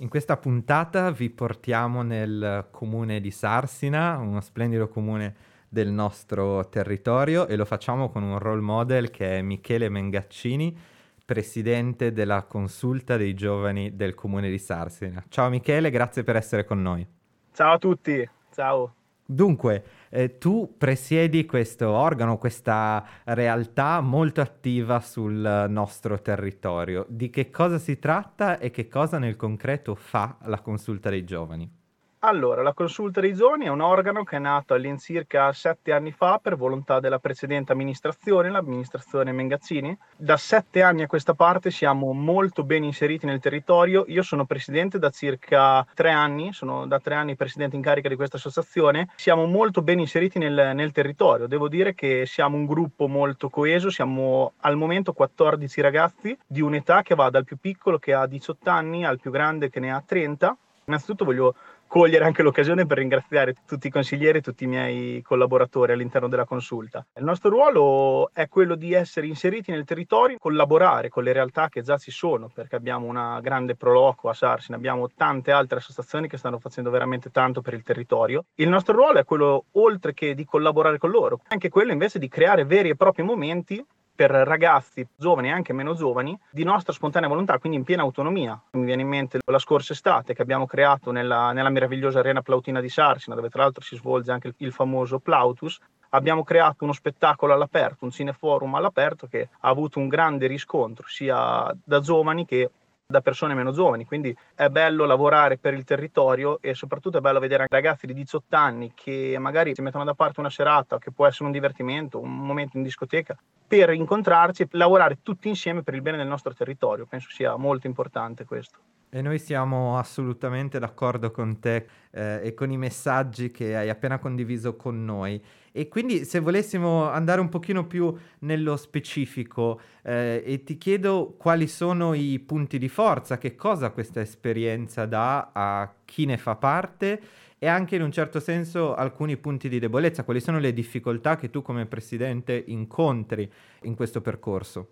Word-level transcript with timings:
In 0.00 0.08
questa 0.08 0.38
puntata 0.38 1.10
vi 1.10 1.28
portiamo 1.28 2.00
nel 2.00 2.68
comune 2.70 3.20
di 3.20 3.30
Sarsina, 3.30 4.16
uno 4.16 4.40
splendido 4.40 4.88
comune 4.88 5.34
del 5.68 5.90
nostro 5.90 6.66
territorio 6.70 7.46
e 7.46 7.54
lo 7.54 7.66
facciamo 7.66 8.08
con 8.08 8.22
un 8.22 8.38
role 8.38 8.62
model 8.62 9.10
che 9.10 9.36
è 9.36 9.42
Michele 9.42 9.90
Mengaccini, 9.90 10.74
presidente 11.22 12.12
della 12.12 12.44
consulta 12.44 13.18
dei 13.18 13.34
giovani 13.34 13.94
del 13.94 14.14
comune 14.14 14.48
di 14.48 14.58
Sarsina. 14.58 15.22
Ciao 15.28 15.50
Michele, 15.50 15.90
grazie 15.90 16.24
per 16.24 16.36
essere 16.36 16.64
con 16.64 16.80
noi. 16.80 17.06
Ciao 17.52 17.74
a 17.74 17.78
tutti, 17.78 18.26
ciao. 18.54 18.94
Dunque, 19.32 19.84
eh, 20.10 20.38
tu 20.38 20.74
presiedi 20.76 21.46
questo 21.46 21.88
organo, 21.88 22.36
questa 22.36 23.06
realtà 23.26 24.00
molto 24.00 24.40
attiva 24.40 24.98
sul 24.98 25.66
nostro 25.68 26.20
territorio. 26.20 27.06
Di 27.08 27.30
che 27.30 27.48
cosa 27.48 27.78
si 27.78 28.00
tratta 28.00 28.58
e 28.58 28.70
che 28.70 28.88
cosa 28.88 29.18
nel 29.18 29.36
concreto 29.36 29.94
fa 29.94 30.36
la 30.46 30.60
consulta 30.60 31.10
dei 31.10 31.24
giovani? 31.24 31.79
Allora, 32.22 32.60
la 32.60 32.74
consulta 32.74 33.22
dei 33.22 33.32
giovani 33.32 33.64
è 33.64 33.68
un 33.68 33.80
organo 33.80 34.24
che 34.24 34.36
è 34.36 34.38
nato 34.38 34.74
all'incirca 34.74 35.50
sette 35.54 35.90
anni 35.90 36.12
fa 36.12 36.38
per 36.38 36.54
volontà 36.54 37.00
della 37.00 37.18
precedente 37.18 37.72
amministrazione, 37.72 38.50
l'amministrazione 38.50 39.32
Mengazzini. 39.32 39.96
Da 40.18 40.36
sette 40.36 40.82
anni 40.82 41.00
a 41.00 41.06
questa 41.06 41.32
parte 41.32 41.70
siamo 41.70 42.12
molto 42.12 42.62
ben 42.62 42.84
inseriti 42.84 43.24
nel 43.24 43.40
territorio. 43.40 44.04
Io 44.08 44.22
sono 44.22 44.44
presidente 44.44 44.98
da 44.98 45.08
circa 45.08 45.82
tre 45.94 46.10
anni, 46.10 46.52
sono 46.52 46.86
da 46.86 47.00
tre 47.00 47.14
anni 47.14 47.36
presidente 47.36 47.76
in 47.76 47.80
carica 47.80 48.10
di 48.10 48.16
questa 48.16 48.36
associazione. 48.36 49.08
Siamo 49.16 49.46
molto 49.46 49.80
ben 49.80 49.98
inseriti 49.98 50.38
nel, 50.38 50.72
nel 50.74 50.92
territorio. 50.92 51.46
Devo 51.46 51.68
dire 51.68 51.94
che 51.94 52.26
siamo 52.26 52.54
un 52.54 52.66
gruppo 52.66 53.08
molto 53.08 53.48
coeso, 53.48 53.88
siamo 53.88 54.52
al 54.58 54.76
momento 54.76 55.14
14 55.14 55.80
ragazzi 55.80 56.36
di 56.46 56.60
un'età 56.60 57.00
che 57.00 57.14
va 57.14 57.30
dal 57.30 57.44
più 57.44 57.56
piccolo 57.58 57.98
che 57.98 58.12
ha 58.12 58.26
18 58.26 58.68
anni 58.68 59.06
al 59.06 59.18
più 59.18 59.30
grande 59.30 59.70
che 59.70 59.80
ne 59.80 59.90
ha 59.90 60.02
30. 60.06 60.54
Innanzitutto 60.84 61.24
voglio 61.24 61.54
cogliere 61.90 62.24
anche 62.24 62.44
l'occasione 62.44 62.86
per 62.86 62.98
ringraziare 62.98 63.52
tutti 63.66 63.88
i 63.88 63.90
consiglieri 63.90 64.38
e 64.38 64.42
tutti 64.42 64.62
i 64.62 64.68
miei 64.68 65.22
collaboratori 65.22 65.90
all'interno 65.90 66.28
della 66.28 66.44
consulta. 66.44 67.04
Il 67.16 67.24
nostro 67.24 67.50
ruolo 67.50 68.30
è 68.32 68.46
quello 68.48 68.76
di 68.76 68.92
essere 68.92 69.26
inseriti 69.26 69.72
nel 69.72 69.84
territorio, 69.84 70.36
collaborare 70.38 71.08
con 71.08 71.24
le 71.24 71.32
realtà 71.32 71.68
che 71.68 71.82
già 71.82 71.98
ci 71.98 72.12
sono, 72.12 72.48
perché 72.48 72.76
abbiamo 72.76 73.06
una 73.06 73.40
grande 73.40 73.74
proloco 73.74 74.28
a 74.28 74.34
Sarsin, 74.34 74.76
abbiamo 74.76 75.08
tante 75.10 75.50
altre 75.50 75.78
associazioni 75.78 76.28
che 76.28 76.36
stanno 76.36 76.60
facendo 76.60 76.90
veramente 76.90 77.32
tanto 77.32 77.60
per 77.60 77.74
il 77.74 77.82
territorio. 77.82 78.44
Il 78.54 78.68
nostro 78.68 78.94
ruolo 78.94 79.18
è 79.18 79.24
quello, 79.24 79.64
oltre 79.72 80.14
che 80.14 80.36
di 80.36 80.44
collaborare 80.44 80.96
con 80.96 81.10
loro, 81.10 81.40
anche 81.48 81.70
quello 81.70 81.90
invece 81.90 82.20
di 82.20 82.28
creare 82.28 82.64
veri 82.64 82.90
e 82.90 82.94
propri 82.94 83.24
momenti 83.24 83.84
per 84.20 84.32
ragazzi 84.32 85.08
giovani 85.16 85.48
e 85.48 85.52
anche 85.52 85.72
meno 85.72 85.94
giovani 85.94 86.38
di 86.50 86.62
nostra 86.62 86.92
spontanea 86.92 87.26
volontà, 87.26 87.58
quindi 87.58 87.78
in 87.78 87.84
piena 87.84 88.02
autonomia. 88.02 88.60
Mi 88.72 88.84
viene 88.84 89.00
in 89.00 89.08
mente 89.08 89.38
la 89.46 89.58
scorsa 89.58 89.94
estate 89.94 90.34
che 90.34 90.42
abbiamo 90.42 90.66
creato 90.66 91.10
nella, 91.10 91.52
nella 91.52 91.70
meravigliosa 91.70 92.18
arena 92.18 92.42
Plautina 92.42 92.82
di 92.82 92.90
Sarsina, 92.90 93.34
dove 93.34 93.48
tra 93.48 93.62
l'altro 93.62 93.82
si 93.82 93.96
svolge 93.96 94.30
anche 94.30 94.48
il, 94.48 94.54
il 94.58 94.72
famoso 94.72 95.20
Plautus. 95.20 95.78
Abbiamo 96.10 96.44
creato 96.44 96.84
uno 96.84 96.92
spettacolo 96.92 97.54
all'aperto, 97.54 98.04
un 98.04 98.10
cineforum 98.10 98.74
all'aperto 98.74 99.26
che 99.26 99.48
ha 99.58 99.68
avuto 99.70 99.98
un 99.98 100.08
grande 100.08 100.46
riscontro 100.46 101.06
sia 101.08 101.74
da 101.82 102.00
giovani 102.00 102.44
che 102.44 102.70
da 103.10 103.20
persone 103.20 103.54
meno 103.54 103.72
giovani, 103.72 104.04
quindi 104.04 104.34
è 104.54 104.68
bello 104.68 105.04
lavorare 105.04 105.58
per 105.58 105.74
il 105.74 105.84
territorio 105.84 106.58
e 106.60 106.74
soprattutto 106.74 107.18
è 107.18 107.20
bello 107.20 107.40
vedere 107.40 107.66
ragazzi 107.68 108.06
di 108.06 108.14
18 108.14 108.56
anni 108.56 108.92
che 108.94 109.36
magari 109.38 109.74
si 109.74 109.82
mettono 109.82 110.04
da 110.04 110.14
parte 110.14 110.40
una 110.40 110.48
serata 110.48 110.98
che 110.98 111.10
può 111.10 111.26
essere 111.26 111.46
un 111.46 111.52
divertimento, 111.52 112.20
un 112.20 112.36
momento 112.36 112.76
in 112.76 112.84
discoteca, 112.84 113.36
per 113.66 113.90
incontrarci 113.90 114.62
e 114.62 114.68
lavorare 114.72 115.18
tutti 115.22 115.48
insieme 115.48 115.82
per 115.82 115.94
il 115.94 116.02
bene 116.02 116.16
del 116.16 116.28
nostro 116.28 116.54
territorio. 116.54 117.06
Penso 117.06 117.28
sia 117.30 117.56
molto 117.56 117.88
importante 117.88 118.44
questo. 118.44 118.78
E 119.10 119.22
noi 119.22 119.40
siamo 119.40 119.98
assolutamente 119.98 120.78
d'accordo 120.78 121.32
con 121.32 121.58
te 121.58 121.86
eh, 122.12 122.40
e 122.44 122.54
con 122.54 122.70
i 122.70 122.76
messaggi 122.76 123.50
che 123.50 123.76
hai 123.76 123.88
appena 123.88 124.20
condiviso 124.20 124.76
con 124.76 125.04
noi. 125.04 125.42
E 125.72 125.88
quindi 125.88 126.24
se 126.24 126.40
volessimo 126.40 127.08
andare 127.08 127.40
un 127.40 127.48
pochino 127.48 127.86
più 127.86 128.14
nello 128.40 128.76
specifico 128.76 129.80
eh, 130.02 130.42
e 130.44 130.64
ti 130.64 130.76
chiedo 130.78 131.34
quali 131.38 131.68
sono 131.68 132.12
i 132.14 132.38
punti 132.40 132.78
di 132.78 132.88
forza, 132.88 133.38
che 133.38 133.54
cosa 133.54 133.90
questa 133.90 134.20
esperienza 134.20 135.06
dà 135.06 135.50
a 135.52 135.92
chi 136.04 136.24
ne 136.26 136.36
fa 136.36 136.56
parte 136.56 137.20
e 137.58 137.66
anche 137.68 137.96
in 137.96 138.02
un 138.02 138.10
certo 138.10 138.40
senso 138.40 138.94
alcuni 138.94 139.36
punti 139.36 139.68
di 139.68 139.78
debolezza, 139.78 140.24
quali 140.24 140.40
sono 140.40 140.58
le 140.58 140.72
difficoltà 140.72 141.36
che 141.36 141.50
tu 141.50 141.62
come 141.62 141.86
presidente 141.86 142.64
incontri 142.66 143.50
in 143.82 143.94
questo 143.94 144.20
percorso? 144.20 144.88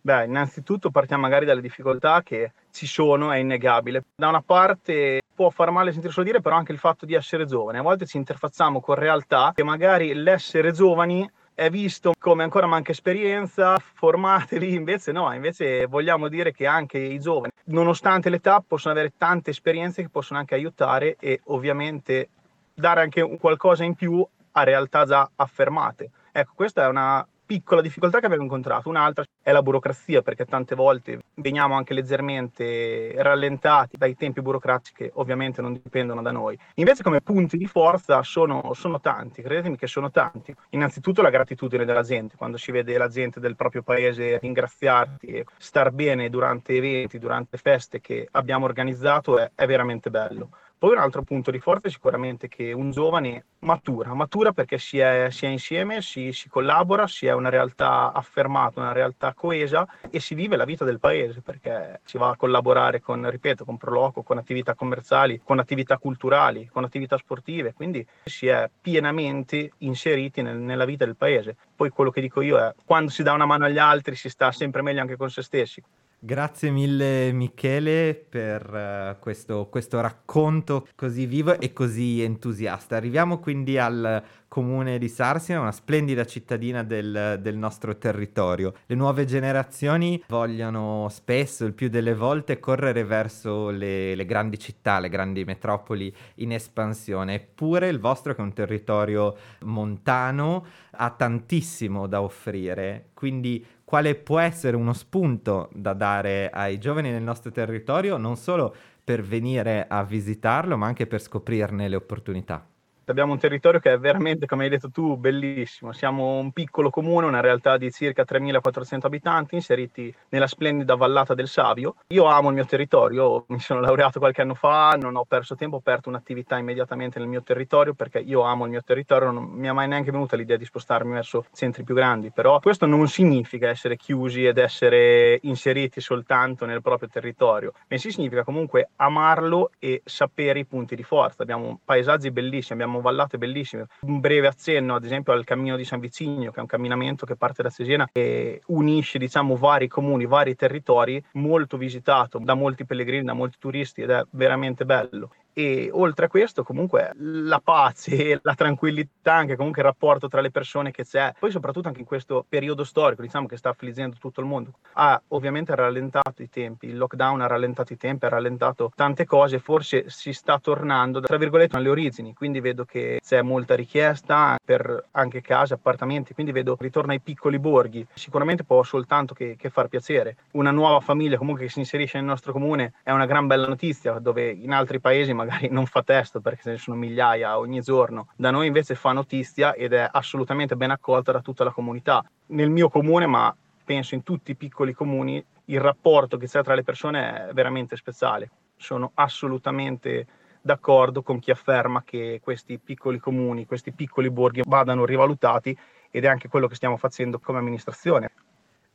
Beh, 0.00 0.26
innanzitutto 0.26 0.90
partiamo 0.90 1.22
magari 1.22 1.46
dalle 1.46 1.62
difficoltà 1.62 2.22
che 2.22 2.52
ci 2.70 2.86
sono, 2.86 3.32
è 3.32 3.38
innegabile. 3.38 4.04
Da 4.14 4.28
una 4.28 4.42
parte 4.42 5.22
può 5.34 5.50
far 5.50 5.70
male 5.70 5.92
sentirlo 5.92 6.22
dire, 6.22 6.40
però 6.40 6.56
anche 6.56 6.72
il 6.72 6.78
fatto 6.78 7.04
di 7.04 7.14
essere 7.14 7.46
giovane. 7.46 7.78
A 7.78 7.82
volte 7.82 8.06
ci 8.06 8.16
interfacciamo 8.16 8.80
con 8.80 8.94
realtà 8.94 9.52
che 9.54 9.64
magari 9.64 10.14
l'essere 10.14 10.72
giovani 10.72 11.28
è 11.54 11.70
visto 11.70 12.12
come 12.18 12.42
ancora 12.42 12.66
manca 12.66 12.90
esperienza, 12.90 13.78
formatevi, 13.78 14.74
invece 14.74 15.12
no, 15.12 15.32
invece 15.32 15.86
vogliamo 15.86 16.28
dire 16.28 16.52
che 16.52 16.66
anche 16.66 16.98
i 16.98 17.20
giovani, 17.20 17.52
nonostante 17.66 18.28
l'età, 18.28 18.62
possono 18.66 18.94
avere 18.94 19.12
tante 19.16 19.50
esperienze 19.50 20.02
che 20.02 20.08
possono 20.08 20.40
anche 20.40 20.54
aiutare 20.54 21.16
e 21.20 21.40
ovviamente 21.44 22.28
dare 22.74 23.02
anche 23.02 23.36
qualcosa 23.38 23.84
in 23.84 23.94
più 23.94 24.26
a 24.52 24.62
realtà 24.64 25.04
già 25.04 25.30
affermate. 25.36 26.10
Ecco, 26.32 26.52
questa 26.56 26.84
è 26.84 26.88
una 26.88 27.24
piccola 27.44 27.80
difficoltà 27.80 28.20
che 28.20 28.26
abbiamo 28.26 28.44
incontrato. 28.44 28.88
Un'altra 28.88 29.24
è 29.42 29.52
la 29.52 29.62
burocrazia, 29.62 30.22
perché 30.22 30.44
tante 30.44 30.74
volte 30.74 31.20
veniamo 31.34 31.74
anche 31.74 31.94
leggermente 31.94 33.14
rallentati 33.16 33.96
dai 33.96 34.16
tempi 34.16 34.40
burocratici 34.40 34.94
che 34.94 35.10
ovviamente 35.14 35.60
non 35.60 35.72
dipendono 35.72 36.22
da 36.22 36.30
noi. 36.30 36.58
Invece 36.74 37.02
come 37.02 37.20
punti 37.20 37.56
di 37.56 37.66
forza 37.66 38.22
sono, 38.22 38.72
sono 38.74 39.00
tanti, 39.00 39.42
credetemi 39.42 39.76
che 39.76 39.86
sono 39.86 40.10
tanti. 40.10 40.54
Innanzitutto 40.70 41.22
la 41.22 41.30
gratitudine 41.30 41.84
della 41.84 42.02
gente, 42.02 42.36
quando 42.36 42.56
si 42.56 42.72
vede 42.72 42.96
la 42.96 43.08
gente 43.08 43.40
del 43.40 43.56
proprio 43.56 43.82
paese 43.82 44.38
ringraziarti 44.38 45.26
e 45.26 45.44
star 45.58 45.90
bene 45.90 46.30
durante 46.30 46.74
eventi, 46.74 47.18
durante 47.18 47.58
feste 47.58 48.00
che 48.00 48.28
abbiamo 48.32 48.64
organizzato 48.64 49.38
è, 49.38 49.50
è 49.54 49.66
veramente 49.66 50.10
bello. 50.10 50.50
Poi 50.84 50.92
un 50.92 50.98
altro 50.98 51.22
punto 51.22 51.50
di 51.50 51.60
forza 51.60 51.88
è 51.88 51.90
sicuramente 51.90 52.46
che 52.46 52.74
un 52.74 52.90
giovane 52.90 53.46
matura, 53.60 54.12
matura 54.12 54.52
perché 54.52 54.76
si 54.76 54.98
è, 54.98 55.28
si 55.30 55.46
è 55.46 55.48
insieme, 55.48 56.02
si, 56.02 56.30
si, 56.32 56.50
collabora, 56.50 57.06
si 57.06 57.24
è 57.24 57.32
una 57.32 57.48
realtà 57.48 58.12
affermata, 58.12 58.80
una 58.80 58.92
realtà 58.92 59.32
coesa 59.32 59.88
e 60.10 60.20
si 60.20 60.34
vive 60.34 60.56
la 60.56 60.66
vita 60.66 60.84
del 60.84 61.00
paese 61.00 61.40
perché 61.40 62.02
si 62.04 62.18
va 62.18 62.28
a 62.28 62.36
collaborare 62.36 63.00
con, 63.00 63.30
ripeto, 63.30 63.64
con 63.64 63.78
Proloco, 63.78 64.22
con 64.22 64.36
attività 64.36 64.74
commerciali, 64.74 65.40
con 65.42 65.58
attività 65.58 65.96
culturali, 65.96 66.68
con 66.70 66.84
attività 66.84 67.16
sportive, 67.16 67.72
quindi 67.72 68.06
si 68.22 68.48
è 68.48 68.68
pienamente 68.78 69.70
inseriti 69.78 70.42
nel, 70.42 70.58
nella 70.58 70.84
vita 70.84 71.06
del 71.06 71.16
paese. 71.16 71.56
Poi 71.74 71.88
quello 71.88 72.10
che 72.10 72.20
dico 72.20 72.42
io 72.42 72.58
è 72.58 72.74
quando 72.84 73.10
si 73.10 73.22
dà 73.22 73.32
una 73.32 73.46
mano 73.46 73.64
agli 73.64 73.78
altri 73.78 74.16
si 74.16 74.28
sta 74.28 74.52
sempre 74.52 74.82
meglio 74.82 75.00
anche 75.00 75.16
con 75.16 75.30
se 75.30 75.40
stessi. 75.40 75.82
Grazie 76.26 76.70
mille 76.70 77.32
Michele 77.32 78.14
per 78.14 78.72
uh, 78.72 79.20
questo, 79.20 79.68
questo, 79.70 80.00
racconto 80.00 80.88
così 80.94 81.26
vivo 81.26 81.60
e 81.60 81.74
così 81.74 82.22
entusiasta. 82.22 82.96
Arriviamo 82.96 83.38
quindi 83.40 83.76
al 83.76 84.24
comune 84.48 84.96
di 84.96 85.08
Sarsina, 85.08 85.60
una 85.60 85.70
splendida 85.70 86.24
cittadina 86.24 86.82
del, 86.82 87.40
del, 87.42 87.56
nostro 87.58 87.98
territorio. 87.98 88.72
Le 88.86 88.94
nuove 88.94 89.26
generazioni 89.26 90.22
vogliono 90.28 91.08
spesso, 91.10 91.66
il 91.66 91.74
più 91.74 91.90
delle 91.90 92.14
volte, 92.14 92.58
correre 92.58 93.04
verso 93.04 93.68
le, 93.68 94.14
le 94.14 94.24
grandi 94.24 94.58
città, 94.58 95.00
le 95.00 95.10
grandi 95.10 95.44
metropoli 95.44 96.14
in 96.36 96.52
espansione, 96.52 97.34
eppure 97.34 97.88
il 97.88 97.98
vostro, 97.98 98.32
che 98.32 98.40
è 98.40 98.44
un 98.44 98.54
territorio 98.54 99.36
montano, 99.64 100.64
ha 100.92 101.10
tantissimo 101.10 102.06
da 102.06 102.22
offrire. 102.22 103.08
Quindi 103.12 103.66
quale 103.84 104.14
può 104.14 104.38
essere 104.38 104.76
uno 104.76 104.92
spunto 104.92 105.68
da 105.74 105.92
dare 105.92 106.50
ai 106.50 106.78
giovani 106.78 107.10
nel 107.10 107.22
nostro 107.22 107.50
territorio, 107.50 108.16
non 108.16 108.36
solo 108.36 108.74
per 109.04 109.22
venire 109.22 109.86
a 109.86 110.02
visitarlo, 110.02 110.76
ma 110.76 110.86
anche 110.86 111.06
per 111.06 111.20
scoprirne 111.20 111.88
le 111.88 111.96
opportunità. 111.96 112.66
Abbiamo 113.06 113.32
un 113.32 113.38
territorio 113.38 113.80
che 113.80 113.92
è 113.92 113.98
veramente, 113.98 114.46
come 114.46 114.64
hai 114.64 114.70
detto 114.70 114.90
tu, 114.90 115.16
bellissimo. 115.16 115.92
Siamo 115.92 116.38
un 116.38 116.52
piccolo 116.52 116.90
comune, 116.90 117.26
una 117.26 117.40
realtà 117.40 117.76
di 117.76 117.90
circa 117.90 118.24
3.400 118.24 119.06
abitanti 119.06 119.54
inseriti 119.54 120.14
nella 120.30 120.46
splendida 120.46 120.94
vallata 120.94 121.34
del 121.34 121.48
Savio. 121.48 121.96
Io 122.08 122.24
amo 122.24 122.48
il 122.48 122.54
mio 122.54 122.64
territorio, 122.64 123.44
mi 123.48 123.60
sono 123.60 123.80
laureato 123.80 124.18
qualche 124.18 124.42
anno 124.42 124.54
fa, 124.54 124.96
non 125.00 125.16
ho 125.16 125.24
perso 125.24 125.54
tempo, 125.54 125.76
ho 125.76 125.78
aperto 125.80 126.08
un'attività 126.08 126.56
immediatamente 126.56 127.18
nel 127.18 127.28
mio 127.28 127.42
territorio 127.42 127.94
perché 127.94 128.18
io 128.18 128.42
amo 128.42 128.64
il 128.64 128.70
mio 128.70 128.82
territorio, 128.82 129.30
non 129.30 129.44
mi 129.44 129.68
è 129.68 129.72
mai 129.72 129.88
neanche 129.88 130.10
venuta 130.10 130.36
l'idea 130.36 130.56
di 130.56 130.64
spostarmi 130.64 131.12
verso 131.12 131.44
centri 131.52 131.84
più 131.84 131.94
grandi, 131.94 132.30
però 132.30 132.58
questo 132.60 132.86
non 132.86 133.06
significa 133.08 133.68
essere 133.68 133.96
chiusi 133.96 134.46
ed 134.46 134.58
essere 134.58 135.38
inseriti 135.42 136.00
soltanto 136.00 136.64
nel 136.64 136.82
proprio 136.82 137.08
territorio, 137.08 137.72
bensì 137.86 138.10
significa 138.10 138.44
comunque 138.44 138.90
amarlo 138.96 139.70
e 139.78 140.02
sapere 140.04 140.60
i 140.60 140.64
punti 140.64 140.96
di 140.96 141.02
forza. 141.02 141.42
Abbiamo 141.42 141.80
paesaggi 141.84 142.30
bellissimi, 142.30 142.80
abbiamo 142.80 142.93
vallate 143.00 143.38
bellissime. 143.38 143.86
Un 144.00 144.20
breve 144.20 144.46
accenno, 144.46 144.94
ad 144.94 145.04
esempio, 145.04 145.32
al 145.32 145.44
cammino 145.44 145.76
di 145.76 145.84
San 145.84 146.00
Vizzigno, 146.00 146.50
che 146.50 146.58
è 146.58 146.60
un 146.60 146.66
camminamento 146.66 147.26
che 147.26 147.36
parte 147.36 147.62
da 147.62 147.70
Cesena 147.70 148.08
e 148.12 148.60
unisce, 148.66 149.18
diciamo, 149.18 149.56
vari 149.56 149.88
comuni, 149.88 150.26
vari 150.26 150.54
territori, 150.54 151.22
molto 151.32 151.76
visitato 151.76 152.38
da 152.38 152.54
molti 152.54 152.84
pellegrini, 152.84 153.24
da 153.24 153.32
molti 153.32 153.58
turisti 153.58 154.02
ed 154.02 154.10
è 154.10 154.24
veramente 154.30 154.84
bello 154.84 155.30
e 155.54 155.88
oltre 155.92 156.26
a 156.26 156.28
questo 156.28 156.64
comunque 156.64 157.12
la 157.16 157.60
pace, 157.60 158.40
la 158.42 158.54
tranquillità, 158.54 159.34
anche 159.34 159.56
comunque 159.56 159.80
il 159.80 159.88
rapporto 159.88 160.28
tra 160.28 160.40
le 160.40 160.50
persone 160.50 160.90
che 160.90 161.04
c'è, 161.04 161.32
poi 161.38 161.50
soprattutto 161.50 161.86
anche 161.88 162.00
in 162.00 162.06
questo 162.06 162.44
periodo 162.46 162.82
storico 162.84 163.22
diciamo 163.22 163.46
che 163.46 163.56
sta 163.56 163.70
affliggendo 163.70 164.16
tutto 164.18 164.40
il 164.40 164.46
mondo, 164.46 164.72
ha 164.94 165.20
ovviamente 165.28 165.74
rallentato 165.74 166.42
i 166.42 166.50
tempi, 166.50 166.88
il 166.88 166.98
lockdown 166.98 167.40
ha 167.40 167.46
rallentato 167.46 167.92
i 167.92 167.96
tempi, 167.96 168.26
ha 168.26 168.30
rallentato 168.30 168.92
tante 168.94 169.24
cose, 169.24 169.60
forse 169.60 170.04
si 170.08 170.32
sta 170.32 170.58
tornando 170.58 171.20
tra 171.20 171.36
virgolette 171.36 171.76
alle 171.76 171.88
origini, 171.88 172.34
quindi 172.34 172.58
vedo 172.58 172.84
che 172.84 173.20
c'è 173.24 173.40
molta 173.40 173.76
richiesta 173.76 174.58
per 174.62 175.06
anche 175.12 175.40
case, 175.40 175.74
appartamenti, 175.74 176.34
quindi 176.34 176.50
vedo 176.50 176.76
ritorno 176.80 177.12
ai 177.12 177.20
piccoli 177.20 177.60
borghi, 177.60 178.04
sicuramente 178.12 178.64
può 178.64 178.82
soltanto 178.82 179.34
che, 179.34 179.54
che 179.56 179.70
far 179.70 179.86
piacere, 179.86 180.36
una 180.52 180.72
nuova 180.72 180.98
famiglia 180.98 181.38
comunque 181.38 181.64
che 181.64 181.70
si 181.70 181.78
inserisce 181.78 182.18
nel 182.18 182.26
nostro 182.26 182.50
comune 182.50 182.94
è 183.04 183.12
una 183.12 183.26
gran 183.26 183.46
bella 183.46 183.68
notizia, 183.68 184.18
dove 184.18 184.50
in 184.50 184.72
altri 184.72 184.98
paesi 184.98 185.32
magari 185.32 185.43
non 185.70 185.86
fa 185.86 186.02
testo 186.02 186.40
perché 186.40 186.62
ce 186.62 186.70
ne 186.70 186.78
sono 186.78 186.96
migliaia 186.96 187.58
ogni 187.58 187.80
giorno. 187.80 188.28
Da 188.36 188.50
noi 188.50 188.66
invece 188.66 188.94
fa 188.94 189.12
notizia 189.12 189.74
ed 189.74 189.92
è 189.92 190.08
assolutamente 190.10 190.76
ben 190.76 190.90
accolta 190.90 191.32
da 191.32 191.40
tutta 191.40 191.64
la 191.64 191.70
comunità. 191.70 192.24
Nel 192.46 192.70
mio 192.70 192.88
comune, 192.88 193.26
ma 193.26 193.54
penso 193.84 194.14
in 194.14 194.22
tutti 194.22 194.52
i 194.52 194.56
piccoli 194.56 194.92
comuni, 194.92 195.44
il 195.66 195.80
rapporto 195.80 196.36
che 196.36 196.46
c'è 196.46 196.62
tra 196.62 196.74
le 196.74 196.82
persone 196.82 197.48
è 197.48 197.52
veramente 197.52 197.96
speciale. 197.96 198.50
Sono 198.76 199.12
assolutamente 199.14 200.26
d'accordo 200.60 201.22
con 201.22 201.38
chi 201.38 201.50
afferma 201.50 202.02
che 202.02 202.40
questi 202.42 202.78
piccoli 202.78 203.18
comuni, 203.18 203.66
questi 203.66 203.92
piccoli 203.92 204.30
borghi 204.30 204.62
vadano 204.64 205.04
rivalutati 205.04 205.76
ed 206.10 206.24
è 206.24 206.28
anche 206.28 206.48
quello 206.48 206.68
che 206.68 206.74
stiamo 206.74 206.96
facendo 206.96 207.38
come 207.38 207.58
amministrazione. 207.58 208.30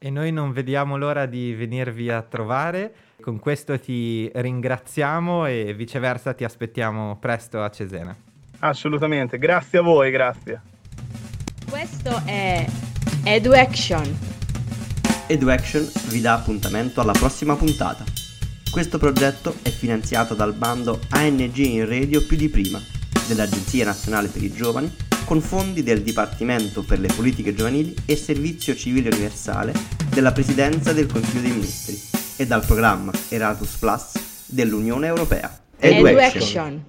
E 0.02 0.10
noi 0.10 0.32
non 0.32 0.54
vediamo 0.54 0.96
l'ora 0.96 1.26
di 1.26 1.54
venirvi 1.54 2.10
a 2.10 2.22
trovare. 2.22 2.94
Con 3.20 3.38
questo 3.38 3.78
ti 3.78 4.32
ringraziamo 4.34 5.46
e 5.46 5.74
viceversa 5.74 6.34
ti 6.34 6.46
aspettiamo 6.46 7.18
presto 7.20 7.62
a 7.62 7.70
Cesena. 7.70 8.16
Assolutamente, 8.60 9.38
grazie 9.38 9.80
a 9.80 9.82
voi, 9.82 10.10
grazie. 10.10 10.62
Questo 11.70 12.22
è 12.24 12.66
EduAction. 13.26 14.18
EduAction 15.28 15.86
vi 16.08 16.22
dà 16.22 16.36
appuntamento 16.36 17.02
alla 17.02 17.12
prossima 17.12 17.58
puntata. 17.58 18.06
Questo 18.72 19.00
progetto 19.00 19.56
è 19.64 19.70
finanziato 19.70 20.34
dal 20.34 20.54
bando 20.54 20.98
ANG 21.10 21.58
in 21.58 21.86
Radio 21.86 22.26
più 22.26 22.38
di 22.38 22.48
prima 22.48 22.80
dell'Agenzia 23.28 23.84
Nazionale 23.84 24.30
per 24.30 24.44
i 24.44 24.54
Giovani 24.54 25.09
con 25.30 25.42
fondi 25.42 25.84
del 25.84 26.02
Dipartimento 26.02 26.82
per 26.82 27.00
le 27.00 27.08
Politiche 27.16 27.54
Giovanili 27.54 27.94
e 28.08 28.16
Servizio 28.16 28.74
Civile 28.76 29.10
Universale 29.10 29.74
della 30.10 30.32
Presidenza 30.32 30.92
del 30.92 31.06
Consiglio 31.06 31.42
dei 31.42 31.52
Ministri 31.52 32.02
e 32.36 32.48
dal 32.48 32.66
programma 32.66 33.12
Erasmus 33.30 33.76
Plus 33.78 34.46
dell'Unione 34.48 35.06
Europea. 35.06 35.56
EduAction. 35.78 36.84